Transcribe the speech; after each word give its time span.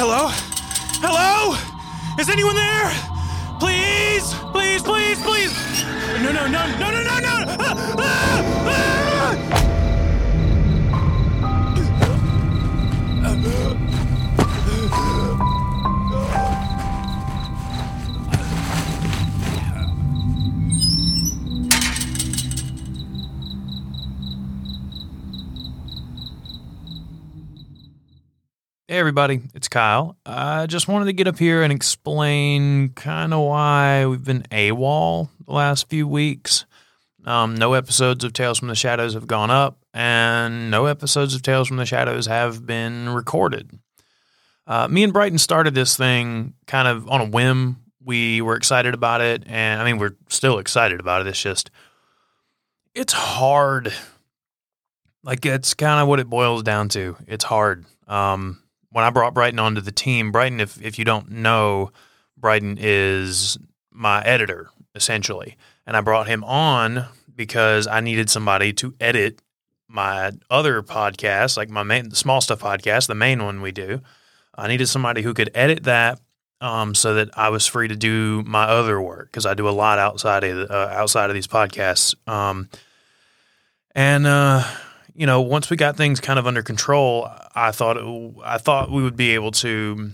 Hello? 0.00 0.28
Hello? 1.04 1.52
Is 2.18 2.30
anyone 2.30 2.56
there? 2.56 2.88
Please, 3.60 4.32
please, 4.48 4.80
please, 4.80 5.20
please. 5.20 5.52
No, 6.24 6.32
no, 6.32 6.46
no, 6.48 6.64
no, 6.78 6.90
no, 6.90 7.02
no. 7.02 7.09
Hey, 28.90 28.98
everybody, 28.98 29.40
it's 29.54 29.68
Kyle. 29.68 30.16
I 30.26 30.66
just 30.66 30.88
wanted 30.88 31.04
to 31.04 31.12
get 31.12 31.28
up 31.28 31.38
here 31.38 31.62
and 31.62 31.72
explain 31.72 32.88
kind 32.88 33.32
of 33.32 33.38
why 33.46 34.04
we've 34.04 34.24
been 34.24 34.42
AWOL 34.50 35.28
the 35.46 35.52
last 35.52 35.88
few 35.88 36.08
weeks. 36.08 36.66
Um, 37.24 37.54
no 37.54 37.74
episodes 37.74 38.24
of 38.24 38.32
Tales 38.32 38.58
from 38.58 38.66
the 38.66 38.74
Shadows 38.74 39.14
have 39.14 39.28
gone 39.28 39.48
up, 39.48 39.78
and 39.94 40.72
no 40.72 40.86
episodes 40.86 41.36
of 41.36 41.42
Tales 41.42 41.68
from 41.68 41.76
the 41.76 41.86
Shadows 41.86 42.26
have 42.26 42.66
been 42.66 43.10
recorded. 43.10 43.70
Uh, 44.66 44.88
me 44.88 45.04
and 45.04 45.12
Brighton 45.12 45.38
started 45.38 45.72
this 45.72 45.96
thing 45.96 46.54
kind 46.66 46.88
of 46.88 47.08
on 47.08 47.20
a 47.20 47.26
whim. 47.26 47.76
We 48.04 48.40
were 48.40 48.56
excited 48.56 48.92
about 48.92 49.20
it, 49.20 49.44
and 49.46 49.80
I 49.80 49.84
mean, 49.84 49.98
we're 49.98 50.16
still 50.30 50.58
excited 50.58 50.98
about 50.98 51.20
it. 51.20 51.28
It's 51.28 51.40
just, 51.40 51.70
it's 52.96 53.12
hard. 53.12 53.92
Like, 55.22 55.46
it's 55.46 55.74
kind 55.74 56.00
of 56.00 56.08
what 56.08 56.18
it 56.18 56.28
boils 56.28 56.64
down 56.64 56.88
to. 56.88 57.16
It's 57.28 57.44
hard. 57.44 57.84
Um, 58.08 58.60
when 58.92 59.04
I 59.04 59.10
brought 59.10 59.34
Brighton 59.34 59.58
onto 59.58 59.80
the 59.80 59.92
team, 59.92 60.32
Brighton, 60.32 60.60
if 60.60 60.80
if 60.82 60.98
you 60.98 61.04
don't 61.04 61.30
know, 61.30 61.92
Brighton 62.36 62.78
is 62.80 63.58
my 63.90 64.22
editor 64.22 64.70
essentially, 64.94 65.56
and 65.86 65.96
I 65.96 66.00
brought 66.00 66.26
him 66.26 66.44
on 66.44 67.06
because 67.34 67.86
I 67.86 68.00
needed 68.00 68.28
somebody 68.28 68.72
to 68.74 68.94
edit 69.00 69.40
my 69.88 70.32
other 70.48 70.82
podcast, 70.82 71.56
like 71.56 71.68
my 71.68 71.82
main 71.82 72.10
small 72.12 72.40
stuff 72.40 72.60
podcast, 72.60 73.06
the 73.06 73.14
main 73.14 73.44
one 73.44 73.60
we 73.60 73.72
do. 73.72 74.00
I 74.54 74.68
needed 74.68 74.86
somebody 74.86 75.22
who 75.22 75.34
could 75.34 75.50
edit 75.54 75.84
that, 75.84 76.20
um, 76.60 76.94
so 76.94 77.14
that 77.14 77.30
I 77.36 77.48
was 77.48 77.66
free 77.66 77.88
to 77.88 77.96
do 77.96 78.42
my 78.46 78.64
other 78.64 79.00
work 79.00 79.28
because 79.28 79.46
I 79.46 79.54
do 79.54 79.68
a 79.68 79.70
lot 79.70 79.98
outside 79.98 80.44
of 80.44 80.70
uh, 80.70 80.88
outside 80.92 81.30
of 81.30 81.34
these 81.34 81.46
podcasts. 81.46 82.14
Um, 82.28 82.68
and 83.94 84.26
uh, 84.26 84.64
you 85.20 85.26
know, 85.26 85.42
once 85.42 85.68
we 85.68 85.76
got 85.76 85.98
things 85.98 86.18
kind 86.18 86.38
of 86.38 86.46
under 86.46 86.62
control, 86.62 87.28
I 87.54 87.72
thought 87.72 87.98
it, 87.98 88.34
I 88.42 88.56
thought 88.56 88.90
we 88.90 89.02
would 89.02 89.16
be 89.16 89.34
able 89.34 89.50
to 89.50 90.12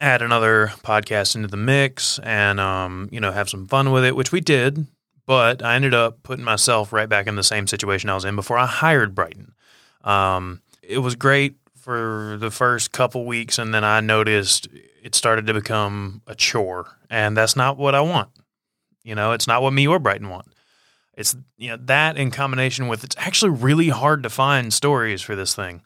add 0.00 0.22
another 0.22 0.72
podcast 0.82 1.36
into 1.36 1.46
the 1.46 1.56
mix 1.56 2.18
and 2.18 2.58
um, 2.58 3.08
you 3.12 3.20
know 3.20 3.30
have 3.30 3.48
some 3.48 3.68
fun 3.68 3.92
with 3.92 4.04
it, 4.04 4.16
which 4.16 4.32
we 4.32 4.40
did. 4.40 4.88
But 5.24 5.62
I 5.62 5.76
ended 5.76 5.94
up 5.94 6.24
putting 6.24 6.44
myself 6.44 6.92
right 6.92 7.08
back 7.08 7.28
in 7.28 7.36
the 7.36 7.44
same 7.44 7.68
situation 7.68 8.10
I 8.10 8.16
was 8.16 8.24
in 8.24 8.34
before 8.34 8.58
I 8.58 8.66
hired 8.66 9.14
Brighton. 9.14 9.52
Um, 10.02 10.62
it 10.82 10.98
was 10.98 11.14
great 11.14 11.54
for 11.76 12.36
the 12.40 12.50
first 12.50 12.90
couple 12.90 13.24
weeks, 13.24 13.56
and 13.56 13.72
then 13.72 13.84
I 13.84 14.00
noticed 14.00 14.66
it 15.00 15.14
started 15.14 15.46
to 15.46 15.54
become 15.54 16.22
a 16.26 16.34
chore, 16.34 16.88
and 17.08 17.36
that's 17.36 17.54
not 17.54 17.76
what 17.76 17.94
I 17.94 18.00
want. 18.00 18.30
You 19.04 19.14
know, 19.14 19.30
it's 19.30 19.46
not 19.46 19.62
what 19.62 19.72
me 19.72 19.86
or 19.86 20.00
Brighton 20.00 20.28
want. 20.28 20.51
It's 21.22 21.36
you 21.56 21.68
know 21.68 21.78
that 21.84 22.16
in 22.16 22.32
combination 22.32 22.88
with 22.88 23.04
it's 23.04 23.14
actually 23.16 23.52
really 23.52 23.90
hard 23.90 24.24
to 24.24 24.28
find 24.28 24.74
stories 24.74 25.22
for 25.22 25.36
this 25.36 25.54
thing. 25.54 25.82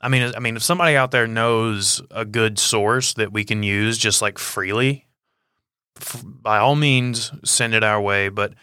I 0.00 0.08
mean, 0.08 0.32
I 0.34 0.40
mean, 0.40 0.56
if 0.56 0.62
somebody 0.62 0.96
out 0.96 1.10
there 1.10 1.26
knows 1.26 2.00
a 2.10 2.24
good 2.24 2.58
source 2.58 3.12
that 3.14 3.34
we 3.34 3.44
can 3.44 3.62
use 3.62 3.98
just 3.98 4.22
like 4.22 4.38
freely, 4.38 5.06
f- 6.00 6.24
by 6.24 6.56
all 6.56 6.74
means, 6.74 7.30
send 7.44 7.74
it 7.74 7.84
our 7.84 8.00
way. 8.00 8.30
But 8.30 8.54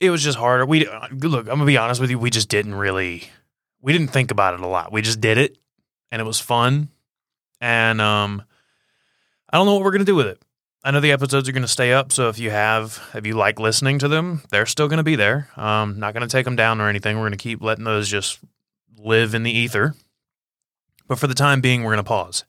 it 0.00 0.10
was 0.10 0.20
just 0.20 0.36
harder. 0.36 0.66
We 0.66 0.84
look. 0.84 1.46
I'm 1.46 1.58
gonna 1.58 1.64
be 1.64 1.78
honest 1.78 2.00
with 2.00 2.10
you. 2.10 2.18
We 2.18 2.30
just 2.30 2.48
didn't 2.48 2.74
really. 2.74 3.22
We 3.80 3.92
didn't 3.92 4.08
think 4.08 4.32
about 4.32 4.54
it 4.54 4.60
a 4.60 4.66
lot. 4.66 4.90
We 4.90 5.00
just 5.00 5.20
did 5.20 5.38
it, 5.38 5.56
and 6.10 6.20
it 6.20 6.24
was 6.24 6.40
fun. 6.40 6.88
And 7.60 8.00
um, 8.00 8.42
I 9.48 9.58
don't 9.58 9.66
know 9.66 9.74
what 9.74 9.84
we're 9.84 9.92
gonna 9.92 10.04
do 10.04 10.16
with 10.16 10.26
it. 10.26 10.42
I 10.84 10.92
know 10.92 11.00
the 11.00 11.12
episodes 11.12 11.48
are 11.48 11.52
going 11.52 11.62
to 11.62 11.68
stay 11.68 11.92
up, 11.92 12.12
so 12.12 12.28
if 12.28 12.38
you 12.38 12.50
have, 12.50 13.02
if 13.12 13.26
you 13.26 13.34
like 13.34 13.58
listening 13.58 13.98
to 13.98 14.08
them, 14.08 14.42
they're 14.50 14.66
still 14.66 14.86
going 14.86 14.98
to 14.98 15.02
be 15.02 15.16
there. 15.16 15.48
Um, 15.56 15.98
not 15.98 16.14
going 16.14 16.26
to 16.26 16.30
take 16.30 16.44
them 16.44 16.56
down 16.56 16.80
or 16.80 16.88
anything. 16.88 17.16
We're 17.16 17.22
going 17.22 17.32
to 17.32 17.36
keep 17.36 17.60
letting 17.60 17.84
those 17.84 18.08
just 18.08 18.38
live 18.96 19.34
in 19.34 19.42
the 19.42 19.50
ether. 19.50 19.94
But 21.08 21.18
for 21.18 21.26
the 21.26 21.34
time 21.34 21.60
being, 21.60 21.82
we're 21.82 21.92
going 21.92 22.04
to 22.04 22.08
pause. 22.08 22.44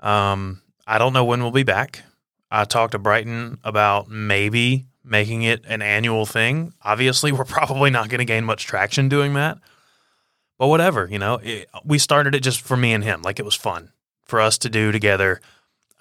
Um, 0.00 0.62
I 0.86 0.98
don't 0.98 1.12
know 1.12 1.24
when 1.24 1.42
we'll 1.42 1.50
be 1.50 1.64
back. 1.64 2.02
I 2.50 2.64
talked 2.64 2.92
to 2.92 2.98
Brighton 2.98 3.58
about 3.64 4.08
maybe 4.08 4.86
making 5.04 5.42
it 5.42 5.64
an 5.66 5.82
annual 5.82 6.26
thing. 6.26 6.72
Obviously, 6.82 7.32
we're 7.32 7.44
probably 7.44 7.90
not 7.90 8.08
going 8.08 8.20
to 8.20 8.24
gain 8.24 8.44
much 8.44 8.66
traction 8.66 9.08
doing 9.08 9.34
that. 9.34 9.58
But 10.58 10.68
whatever, 10.68 11.08
you 11.10 11.18
know, 11.18 11.34
it, 11.42 11.68
we 11.84 11.98
started 11.98 12.34
it 12.34 12.40
just 12.40 12.60
for 12.60 12.76
me 12.76 12.92
and 12.92 13.04
him. 13.04 13.22
Like 13.22 13.38
it 13.38 13.44
was 13.44 13.54
fun 13.54 13.92
for 14.24 14.40
us 14.40 14.58
to 14.58 14.68
do 14.68 14.90
together. 14.92 15.40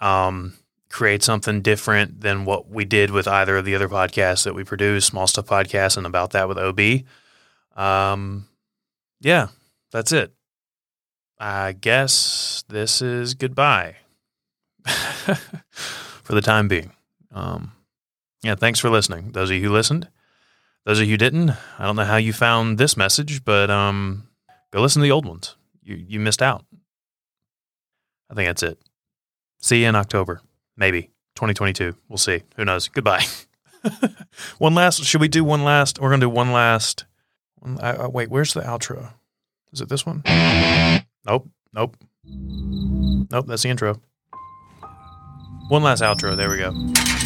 Um, 0.02 0.54
create 0.98 1.22
something 1.22 1.62
different 1.62 2.22
than 2.22 2.44
what 2.44 2.72
we 2.72 2.84
did 2.84 3.12
with 3.12 3.28
either 3.28 3.56
of 3.56 3.66
the 3.66 3.76
other 3.76 3.88
podcasts 3.88 4.46
that 4.46 4.56
we 4.56 4.64
produce, 4.64 5.06
Small 5.06 5.28
Stuff 5.28 5.46
Podcast 5.46 5.96
and 5.96 6.08
About 6.08 6.32
That 6.32 6.50
with 6.50 6.58
OB. 6.58 7.04
Um, 7.80 8.48
yeah, 9.22 9.50
that's 9.92 10.12
it. 10.12 10.34
I 11.40 11.74
guess 11.74 12.64
this 12.68 13.04
is 13.04 13.36
goodbye 13.36 13.98
for 14.88 16.34
the 16.34 16.42
time 16.42 16.68
being. 16.68 16.94
Um, 17.32 17.74
yeah, 18.42 18.56
thanks 18.56 18.80
for 18.80 18.90
listening. 18.90 19.34
Those 19.34 19.52
of 19.52 19.56
you 19.56 19.68
who 19.68 19.74
listened, 19.74 20.10
those 20.84 21.00
of 21.00 21.08
you 21.08 21.18
didn't, 21.18 21.52
I 21.78 21.86
don't 21.86 21.96
know 21.96 22.06
how 22.06 22.18
you 22.18 22.34
found 22.34 22.80
this 22.80 22.98
message, 22.98 23.46
but 23.46 23.70
um, 23.70 24.30
go 24.74 24.82
listen 24.82 25.02
to 25.02 25.04
the 25.04 25.12
old 25.12 25.28
ones. 25.28 25.56
You 25.84 25.96
you 25.96 26.20
missed 26.20 26.42
out. 26.42 26.66
I 28.32 28.34
think 28.34 28.48
that's 28.48 28.64
it. 28.64 28.80
See 29.62 29.84
you 29.84 29.90
in 29.90 29.96
October. 29.96 30.42
Maybe 30.78 31.04
2022. 31.36 31.96
We'll 32.08 32.18
see. 32.18 32.44
Who 32.56 32.66
knows? 32.66 32.88
Goodbye. 32.88 33.26
one 34.58 34.76
last. 34.76 35.04
Should 35.04 35.22
we 35.22 35.28
do 35.28 35.44
one 35.44 35.64
last? 35.64 36.00
We're 36.00 36.10
gonna 36.10 36.22
do 36.22 36.30
one 36.30 36.52
last. 36.52 37.06
I, 37.82 37.92
I, 37.94 38.08
wait, 38.08 38.30
where's 38.30 38.54
the 38.54 38.62
outro? 38.62 39.14
Is 39.74 39.82
it 39.82 39.90
this 39.90 40.06
one? 40.06 40.22
Nope. 41.26 41.50
Nope. 41.74 41.98
Nope. 42.24 43.48
That's 43.48 43.64
the 43.64 43.70
intro. 43.70 44.00
One 45.68 45.84
last 45.84 46.02
outro. 46.02 46.38
There 46.38 46.50
we 46.50 46.58
go. 46.58 47.17